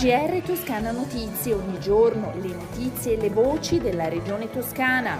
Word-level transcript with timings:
GR 0.00 0.40
Toscana 0.46 0.92
Notizie, 0.92 1.52
ogni 1.52 1.78
giorno 1.78 2.32
le 2.40 2.54
notizie 2.54 3.18
e 3.18 3.20
le 3.20 3.28
voci 3.28 3.78
della 3.80 4.08
regione 4.08 4.50
toscana. 4.50 5.18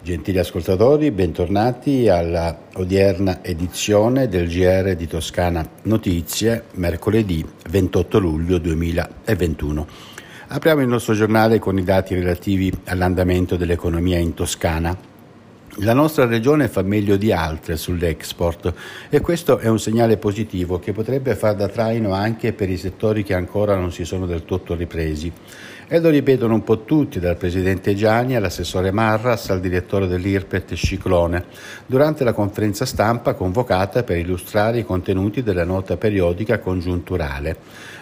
Gentili 0.00 0.38
ascoltatori, 0.38 1.10
bentornati 1.10 2.08
alla 2.08 2.56
odierna 2.76 3.44
edizione 3.44 4.26
del 4.26 4.48
GR 4.48 4.94
di 4.94 5.06
Toscana 5.06 5.68
Notizie, 5.82 6.64
mercoledì 6.76 7.44
28 7.68 8.18
luglio 8.18 8.56
2021. 8.56 9.86
Apriamo 10.48 10.80
il 10.80 10.88
nostro 10.88 11.12
giornale 11.12 11.58
con 11.58 11.76
i 11.76 11.84
dati 11.84 12.14
relativi 12.14 12.72
all'andamento 12.86 13.56
dell'economia 13.56 14.16
in 14.16 14.32
Toscana 14.32 15.12
la 15.78 15.92
nostra 15.92 16.26
regione 16.26 16.68
fa 16.68 16.82
meglio 16.82 17.16
di 17.16 17.32
altre 17.32 17.76
sull'export 17.76 18.72
e 19.08 19.20
questo 19.20 19.58
è 19.58 19.66
un 19.66 19.80
segnale 19.80 20.18
positivo 20.18 20.78
che 20.78 20.92
potrebbe 20.92 21.34
far 21.34 21.56
da 21.56 21.68
traino 21.68 22.12
anche 22.12 22.52
per 22.52 22.70
i 22.70 22.76
settori 22.76 23.24
che 23.24 23.34
ancora 23.34 23.74
non 23.74 23.90
si 23.90 24.04
sono 24.04 24.26
del 24.26 24.44
tutto 24.44 24.74
ripresi. 24.74 25.32
E 25.86 26.00
lo 26.00 26.08
ripetono 26.08 26.54
un 26.54 26.64
po' 26.64 26.84
tutti, 26.84 27.20
dal 27.20 27.36
presidente 27.36 27.94
Gianni 27.94 28.34
all'assessore 28.34 28.90
Marras 28.90 29.50
al 29.50 29.60
direttore 29.60 30.06
dell'IRPET 30.06 30.72
Sciclone, 30.72 31.44
durante 31.84 32.24
la 32.24 32.32
conferenza 32.32 32.86
stampa 32.86 33.34
convocata 33.34 34.02
per 34.02 34.16
illustrare 34.16 34.78
i 34.78 34.84
contenuti 34.84 35.42
della 35.42 35.64
nota 35.64 35.98
periodica 35.98 36.58
congiunturale 36.58 37.58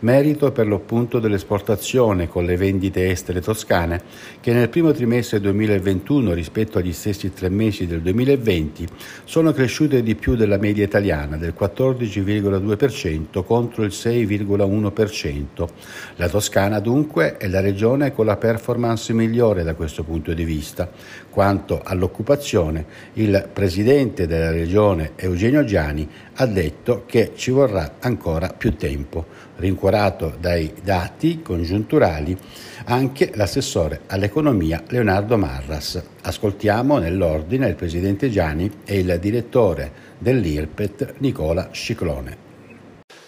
merito 0.00 0.52
per 0.52 0.66
l'appunto 0.66 1.18
dell'esportazione 1.18 2.28
con 2.28 2.44
le 2.44 2.56
vendite 2.56 3.10
estere 3.10 3.40
toscane 3.40 4.02
che 4.40 4.52
nel 4.52 4.68
primo 4.68 4.92
trimestre 4.92 5.40
2021 5.40 6.32
rispetto 6.32 6.78
agli 6.78 6.92
stessi 6.92 7.32
tre 7.32 7.48
mesi 7.48 7.86
del 7.86 8.02
2020 8.02 8.86
sono 9.24 9.52
cresciute 9.52 10.02
di 10.02 10.14
più 10.14 10.36
della 10.36 10.58
media 10.58 10.84
italiana 10.84 11.36
del 11.36 11.54
14,2% 11.58 13.44
contro 13.44 13.84
il 13.84 13.92
6,1%. 13.92 15.68
La 16.16 16.28
Toscana 16.28 16.80
dunque 16.80 17.36
è 17.36 17.48
la 17.48 17.60
regione 17.66 18.12
con 18.12 18.26
la 18.26 18.36
performance 18.36 19.12
migliore 19.12 19.64
da 19.64 19.74
questo 19.74 20.04
punto 20.04 20.32
di 20.32 20.44
vista. 20.44 20.88
Quanto 21.28 21.80
all'occupazione, 21.82 22.84
il 23.14 23.48
presidente 23.52 24.26
della 24.26 24.52
regione 24.52 25.12
Eugenio 25.16 25.64
Giani 25.64 26.08
ha 26.34 26.46
detto 26.46 27.02
che 27.06 27.32
ci 27.34 27.50
vorrà 27.50 27.96
ancora 27.98 28.48
più 28.48 28.76
tempo. 28.76 29.26
Rincuorato 29.56 30.36
dai 30.38 30.72
dati 30.82 31.42
congiunturali 31.42 32.36
anche 32.84 33.32
l'assessore 33.34 34.02
all'economia 34.06 34.82
Leonardo 34.88 35.36
Marras. 35.36 36.00
Ascoltiamo 36.22 36.98
nell'ordine 36.98 37.68
il 37.68 37.74
presidente 37.74 38.30
Giani 38.30 38.70
e 38.84 38.98
il 38.98 39.18
direttore 39.20 39.90
dell'IRPET 40.18 41.14
Nicola 41.18 41.70
Sciclone. 41.72 42.45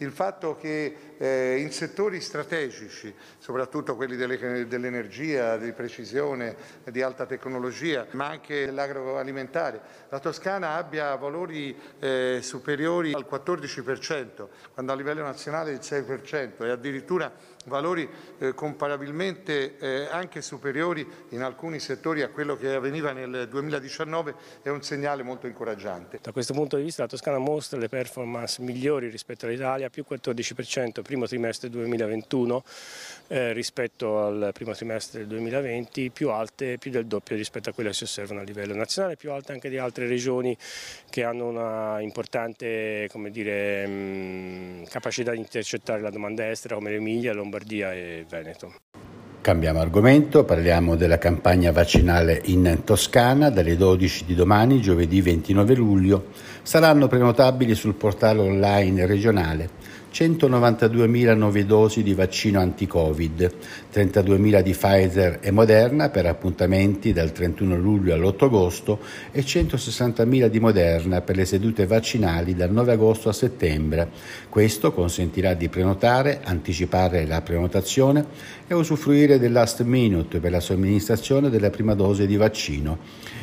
Il 0.00 0.12
fatto 0.12 0.56
che 0.56 0.96
eh, 1.18 1.58
in 1.58 1.70
settori 1.72 2.22
strategici, 2.22 3.14
soprattutto 3.36 3.96
quelli 3.96 4.16
delle, 4.16 4.66
dell'energia, 4.66 5.58
di 5.58 5.72
precisione, 5.72 6.56
di 6.84 7.02
alta 7.02 7.26
tecnologia, 7.26 8.06
ma 8.12 8.28
anche 8.28 8.64
dell'agroalimentare, 8.64 9.80
la 10.08 10.18
Toscana 10.18 10.76
abbia 10.76 11.14
valori 11.16 11.78
eh, 11.98 12.38
superiori 12.40 13.12
al 13.12 13.26
14%, 13.30 14.48
quando 14.72 14.92
a 14.92 14.94
livello 14.94 15.22
nazionale 15.22 15.72
il 15.72 15.80
6% 15.82 16.64
e 16.64 16.70
addirittura 16.70 17.30
valori 17.66 18.08
eh, 18.38 18.54
comparabilmente 18.54 19.76
eh, 19.78 20.08
anche 20.10 20.40
superiori 20.42 21.06
in 21.30 21.42
alcuni 21.42 21.78
settori 21.78 22.22
a 22.22 22.28
quello 22.28 22.56
che 22.56 22.74
avveniva 22.74 23.12
nel 23.12 23.48
2019 23.48 24.34
è 24.62 24.68
un 24.68 24.82
segnale 24.82 25.22
molto 25.22 25.46
incoraggiante. 25.46 26.18
Da 26.22 26.32
questo 26.32 26.52
punto 26.52 26.76
di 26.76 26.82
vista 26.82 27.02
la 27.02 27.08
Toscana 27.08 27.38
mostra 27.38 27.78
le 27.78 27.88
performance 27.88 28.62
migliori 28.62 29.08
rispetto 29.08 29.46
all'Italia, 29.46 29.90
più 29.90 30.04
14% 30.08 31.02
primo 31.02 31.26
trimestre 31.26 31.68
2021 31.68 32.64
eh, 33.28 33.52
rispetto 33.52 34.24
al 34.24 34.50
primo 34.52 34.72
trimestre 34.72 35.20
del 35.20 35.28
2020, 35.28 36.10
più 36.10 36.30
alte, 36.30 36.78
più 36.78 36.90
del 36.90 37.06
doppio 37.06 37.36
rispetto 37.36 37.70
a 37.70 37.72
quelle 37.72 37.90
che 37.90 37.96
si 37.96 38.04
osservano 38.04 38.40
a 38.40 38.44
livello 38.44 38.74
nazionale, 38.74 39.16
più 39.16 39.30
alte 39.32 39.52
anche 39.52 39.68
di 39.68 39.78
altre 39.78 40.06
regioni 40.06 40.56
che 41.08 41.24
hanno 41.24 41.48
una 41.48 42.00
importante 42.00 43.08
dire, 43.30 43.86
mh, 43.86 43.90
mm, 43.90 44.84
capacità 44.84 45.32
di 45.32 45.38
intercettare 45.38 46.00
la 46.00 46.10
domanda 46.10 46.48
estera 46.48 46.74
come 46.74 46.90
l'Emilia, 46.90 47.32
Lombardia 47.50 47.92
e 47.92 48.24
Veneto. 48.28 48.72
Cambiamo 49.40 49.80
argomento, 49.80 50.44
parliamo 50.44 50.94
della 50.94 51.18
campagna 51.18 51.72
vaccinale 51.72 52.40
in 52.44 52.82
Toscana. 52.84 53.50
Dalle 53.50 53.76
12 53.76 54.24
di 54.24 54.34
domani, 54.36 54.80
giovedì 54.80 55.20
29 55.20 55.74
luglio, 55.74 56.26
saranno 56.62 57.08
prenotabili 57.08 57.74
sul 57.74 57.94
portale 57.94 58.40
online 58.40 59.04
regionale 59.06 59.70
192.000 60.12 61.36
nuove 61.36 61.64
dosi 61.64 62.02
di 62.02 62.14
vaccino 62.14 62.58
anti-Covid, 62.58 63.54
32.000 63.92 64.60
di 64.60 64.72
Pfizer 64.72 65.38
e 65.40 65.50
Moderna 65.52 66.08
per 66.08 66.26
appuntamenti 66.26 67.12
dal 67.12 67.30
31 67.30 67.76
luglio 67.76 68.14
all'8 68.14 68.44
agosto 68.44 68.98
e 69.30 69.42
160.000 69.42 70.46
di 70.48 70.58
Moderna 70.58 71.20
per 71.20 71.36
le 71.36 71.44
sedute 71.44 71.86
vaccinali 71.86 72.54
dal 72.54 72.72
9 72.72 72.92
agosto 72.92 73.28
a 73.28 73.32
settembre. 73.32 74.08
Questo 74.48 74.92
consentirà 74.92 75.54
di 75.54 75.68
prenotare, 75.68 76.40
anticipare 76.42 77.24
la 77.24 77.40
prenotazione 77.42 78.24
e 78.66 78.74
usufruire 78.74 79.38
del 79.38 79.52
last 79.52 79.82
minute 79.82 80.40
per 80.40 80.50
la 80.50 80.60
somministrazione 80.60 81.50
della 81.50 81.70
prima 81.70 81.94
dose 81.94 82.26
di 82.26 82.36
vaccino. 82.36 82.98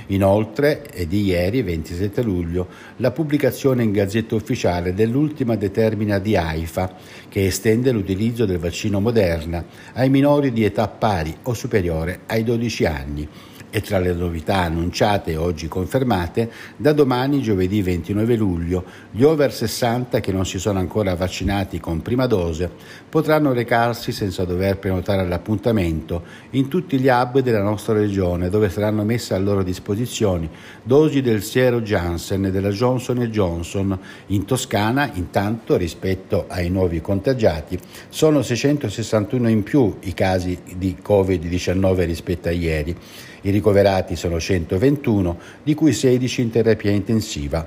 Inoltre 0.08 0.84
è 0.84 1.06
di 1.06 1.24
ieri, 1.24 1.62
27 1.62 2.22
luglio, 2.22 2.68
la 2.98 3.12
pubblicazione 3.12 3.84
in 3.84 3.92
Gazzetta 3.92 4.36
Ufficiale 4.36 4.94
dell'ultima 4.94 5.56
determina 5.56 6.20
di 6.20 6.36
AIFA 6.58 6.96
che 7.30 7.46
estende 7.46 7.92
l'utilizzo 7.92 8.46
del 8.46 8.58
vaccino 8.58 9.00
Moderna 9.00 9.64
ai 9.94 10.10
minori 10.10 10.52
di 10.52 10.64
età 10.64 10.88
pari 10.88 11.36
o 11.44 11.54
superiore 11.54 12.22
ai 12.26 12.44
12 12.44 12.86
anni 12.86 13.28
e 13.70 13.82
tra 13.82 14.00
le 14.00 14.14
novità 14.14 14.58
annunciate 14.58 15.32
e 15.32 15.38
oggi 15.38 15.68
confermate, 15.68 16.50
da 16.78 16.94
domani, 16.94 17.42
giovedì 17.42 17.82
29 17.82 18.36
luglio, 18.36 18.84
gli 19.12 19.24
over 19.24 19.54
60 19.54 20.20
che 20.20 20.32
non 20.32 20.46
si 20.46 20.60
sono 20.60 20.80
ancora 20.80 21.16
vaccinati 21.16 21.80
con 21.80 22.02
prima 22.02 22.28
dose 22.28 22.70
potranno 23.10 23.54
recarsi 23.54 24.12
senza 24.12 24.46
dover 24.46 24.78
prenotare 24.78 25.28
l'appuntamento 25.28 26.24
in 26.52 26.68
tutti 26.68 27.00
gli 27.00 27.08
hub 27.08 27.40
della 27.40 27.62
nostra 27.62 27.94
regione 27.94 28.50
dove 28.50 28.70
saranno 28.70 29.04
messe 29.04 29.34
a 29.34 29.38
loro 29.38 29.64
disposizione 29.64 30.50
dosi 30.84 31.22
del 31.22 31.44
siero 31.44 31.82
Janssen 31.82 32.46
e 32.46 32.52
della 32.52 32.70
Johnson 32.70 33.20
Johnson. 33.26 33.98
In 34.28 34.46
Toscana, 34.46 35.10
intanto, 35.14 35.76
rispetto 35.78 36.46
ai 36.48 36.70
nuovi 36.70 37.02
contagiati, 37.02 37.80
sono 38.10 38.42
661 38.42 39.50
in 39.50 39.64
più 39.64 39.98
i 40.02 40.14
casi 40.14 40.60
di 40.76 40.98
Covid-19 41.02 42.06
rispetto 42.06 42.48
a 42.48 42.52
ieri 42.52 42.96
i 43.42 43.50
ricoverati 43.52 44.16
sono 44.16 44.40
121, 44.40 45.40
di 45.64 45.74
cui 45.74 45.94
16 45.94 46.42
in 46.42 46.50
terapia 46.50 46.92
intensiva. 46.92 47.66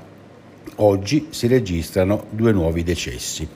Oggi 0.77 1.29
si 1.31 1.47
registrano 1.47 2.27
due 2.31 2.53
nuovi 2.53 2.83
decessi. 2.83 3.49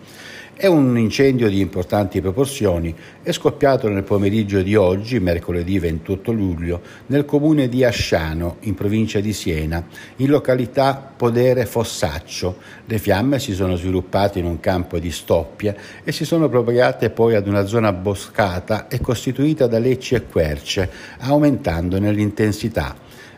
È 0.57 0.67
un 0.67 0.97
incendio 0.97 1.49
di 1.49 1.59
importanti 1.59 2.21
proporzioni, 2.21 2.95
è 3.25 3.33
scoppiato 3.33 3.89
nel 3.89 4.05
pomeriggio 4.05 4.63
di 4.63 4.77
oggi, 4.77 5.19
mercoledì 5.19 5.81
28 5.81 6.31
luglio, 6.31 6.81
nel 7.07 7.25
comune 7.25 7.69
di 7.69 7.83
Asciano, 7.83 8.59
in 8.61 8.75
provincia 8.75 9.19
di 9.19 9.33
Siena, 9.33 9.85
in 10.17 10.29
località 10.29 11.13
Podere 11.17 11.67
Fossaccio. 11.67 12.59
Le 12.85 12.99
fiamme 12.99 13.41
si 13.41 13.53
sono 13.53 13.75
sviluppate 13.75 14.39
in 14.39 14.45
un 14.45 14.61
campo 14.61 15.01
di 15.01 15.11
stoppie 15.11 15.77
e 16.05 16.13
si 16.13 16.25
sono 16.25 16.49
propagate 16.49 17.11
poi 17.11 17.35
ad 17.35 17.49
una 17.49 17.67
zona 17.67 17.93
boscata 17.93 18.87
e 18.87 19.01
costituita 19.01 19.67
da 19.67 19.81
lecci 19.81 20.15
e 20.15 20.25
querce, 20.25 20.89
aumentando 21.19 21.99
nell'intensità 21.99 22.95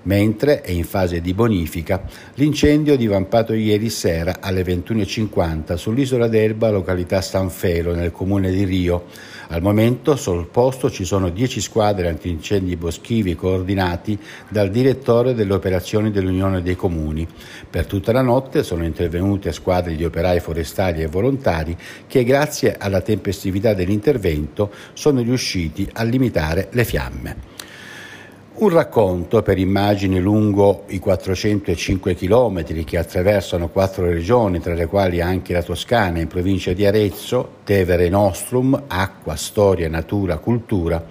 mentre 0.07 0.61
è 0.61 0.71
in 0.71 0.85
fase 0.85 1.21
di 1.21 1.35
bonifica 1.35 2.03
l'incendio 2.35 2.97
divampato 2.97 3.53
ieri 3.53 3.91
sera 3.91 4.39
alle 4.41 4.63
21.50 4.63 5.75
sull'isola 5.75 6.29
d'Elba, 6.29 6.71
località 6.71 7.21
San 7.21 7.51
Felo, 7.51 7.95
nel 7.95 8.11
comune 8.11 8.51
di 8.51 8.65
Rio. 8.65 9.05
Al 9.49 9.63
momento 9.63 10.17
sul 10.17 10.47
posto 10.49 10.91
ci 10.91 11.05
sono 11.05 11.29
10 11.29 11.61
squadre 11.61 12.09
antincendi 12.09 12.77
boschivi 12.77 13.37
coordinati 13.37 14.19
dal 14.49 14.71
direttore 14.71 15.35
delle 15.35 15.55
operazioni 15.55 16.11
dell'Unione 16.11 16.63
dei 16.63 16.75
Comuni. 16.75 17.27
Per 17.71 17.87
tutta 17.87 18.11
la 18.11 18.23
notte 18.23 18.65
sono 18.65 18.85
intervenute 18.85 19.53
squadre 19.53 19.95
di 19.95 20.05
operai 20.05 20.41
forestali 20.41 21.03
e 21.03 21.07
volontari 21.07 21.77
che 22.09 22.25
grazie 22.25 22.77
alla 22.77 23.01
tempestività 23.01 23.73
dell'intervento 23.73 24.73
sono 24.95 25.21
riusciti 25.21 25.89
a 25.93 26.03
limitare 26.03 26.69
le 26.73 26.85
fiamme. 26.85 27.55
Un 28.59 28.71
racconto 28.71 29.43
per 29.43 29.59
immagini 29.59 30.19
lungo 30.19 30.85
i 30.87 30.99
405 30.99 32.15
chilometri 32.15 32.85
che 32.85 32.97
attraversano 32.97 33.69
quattro 33.69 34.07
regioni, 34.07 34.61
tra 34.61 34.73
le 34.73 34.87
quali 34.87 35.21
anche 35.21 35.53
la 35.53 35.63
Toscana 35.63 36.21
in 36.21 36.27
provincia 36.27 36.73
di 36.73 36.87
Arezzo, 36.87 37.56
Tevere 37.67 38.09
Nostrum, 38.09 38.81
acqua, 38.87 39.35
storia, 39.35 39.89
natura, 39.89 40.39
cultura, 40.39 41.05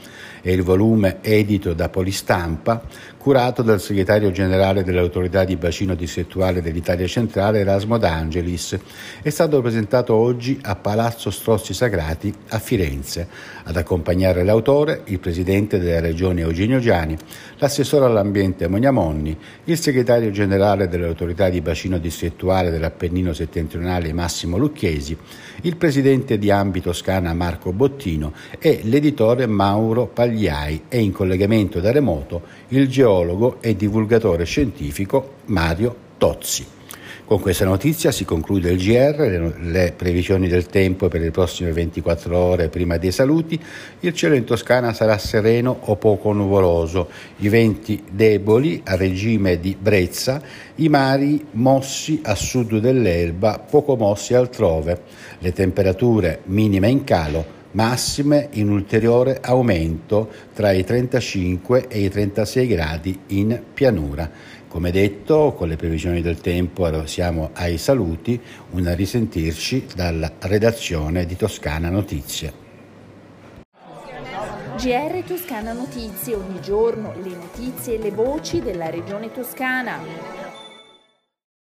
È 0.46 0.52
il 0.52 0.62
volume 0.62 1.18
edito 1.22 1.74
da 1.74 1.90
Polistampa, 1.90 2.84
curato 3.18 3.64
dal 3.64 3.82
segretario 3.82 4.30
generale 4.30 4.84
dell'autorità 4.84 5.44
di 5.44 5.56
bacino 5.56 5.96
distrettuale 5.96 6.62
dell'Italia 6.62 7.08
centrale 7.08 7.62
Erasmo 7.62 7.98
D'Angelis. 7.98 8.78
È 9.24 9.30
stato 9.32 9.60
presentato 9.62 10.14
oggi 10.14 10.60
a 10.62 10.76
Palazzo 10.76 11.32
Strozzi 11.32 11.74
Sagrati 11.74 12.32
a 12.50 12.60
Firenze. 12.60 13.28
Ad 13.64 13.76
accompagnare 13.76 14.44
l'autore 14.44 15.02
il 15.06 15.18
presidente 15.18 15.80
della 15.80 16.02
regione 16.02 16.42
Eugenio 16.42 16.78
Giani, 16.78 17.18
l'assessore 17.58 18.06
all'ambiente 18.06 18.68
Monia 18.68 18.92
Monni, 18.92 19.36
il 19.64 19.80
segretario 19.80 20.30
generale 20.30 20.88
dell'autorità 20.88 21.50
di 21.50 21.62
bacino 21.62 21.98
distrettuale 21.98 22.70
dell'Appennino 22.70 23.34
settentrionale 23.34 24.14
Massimo 24.14 24.58
Lucchesi, 24.58 25.18
il 25.62 25.76
presidente 25.78 26.38
di 26.38 26.45
ambito 26.52 26.90
Toscana 26.90 27.34
Marco 27.34 27.72
Bottino 27.72 28.34
e 28.60 28.82
l'editore 28.84 29.48
Mauro 29.48 30.06
Pagliai 30.06 30.84
e 30.88 31.00
in 31.00 31.12
collegamento 31.12 31.80
da 31.80 31.92
remoto 31.92 32.42
il 32.70 32.88
geologo 32.88 33.58
e 33.60 33.76
divulgatore 33.76 34.46
scientifico 34.46 35.34
Mario 35.46 35.96
Tozzi. 36.18 36.66
Con 37.24 37.40
questa 37.40 37.66
notizia 37.66 38.12
si 38.12 38.26
conclude 38.26 38.72
il 38.72 38.78
GR, 38.78 39.56
le, 39.62 39.94
previsioni 39.96 40.48
del 40.48 40.66
tempo 40.66 41.08
per 41.08 41.22
le 41.22 41.32
prossime 41.32 41.72
24 41.72 42.38
ore 42.38 42.68
prima 42.68 42.98
dei 42.98 43.12
saluti. 43.12 43.60
Il 44.02 44.14
cielo 44.14 44.36
in 44.36 44.44
Toscana 44.44 44.94
sarà 44.94 45.18
sereno 45.18 45.76
o 45.86 45.96
poco 45.96 46.34
nuvoloso, 46.34 47.10
i 47.38 47.50
venti 47.50 48.04
deboli 48.12 48.82
a 48.86 48.96
regime 48.96 49.60
di 49.60 49.76
brezza, 49.80 50.42
i 50.76 50.90
mari 50.90 51.46
mossi 51.52 52.22
a 52.24 52.36
sud 52.36 52.78
dell'Elba, 52.78 53.58
poco 53.58 53.96
mossi 53.96 54.34
altrove, 54.34 55.02
le 55.40 55.52
temperature 55.54 56.42
minime 56.46 56.90
in 56.90 57.04
calo 57.04 57.56
massime 57.76 58.50
in 58.54 58.70
ulteriore 58.70 59.40
aumento 59.42 60.30
tra 60.54 60.72
i 60.72 60.84
35 60.84 61.88
e 61.88 62.00
i 62.00 62.10
36 62.10 62.68
gradi 62.68 63.20
in 63.28 63.62
pianura. 63.74 64.32
Come 64.76 64.92
detto, 64.92 65.54
con 65.54 65.70
le 65.70 65.78
previsioni 65.78 66.22
del 66.22 66.42
tempo 66.42 67.06
siamo 67.06 67.52
ai 67.54 67.78
saluti, 67.78 68.38
un 68.72 68.94
risentirci 68.94 69.86
dalla 69.96 70.30
redazione 70.38 71.26
di 71.26 71.38
Toscana 71.38 71.90
Notizie. 71.90 72.52
GR 74.78 75.24
Toscana 75.26 75.72
Notizie, 75.72 76.36
ogni 76.36 76.60
giorno 76.60 77.14
le 77.24 77.30
notizie 77.30 77.96
e 77.96 78.00
le 78.00 78.12
voci 78.12 78.62
della 78.62 78.90
regione 78.90 79.32
toscana. 79.32 80.45